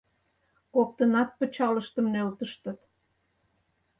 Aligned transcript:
Коктынат 0.73 1.29
пычалыштым 1.37 2.05
нӧлтыштыт. 2.13 2.79